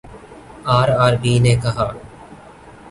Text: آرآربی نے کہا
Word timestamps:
آرآربی 0.77 1.33
نے 1.43 1.53
کہا 1.63 1.87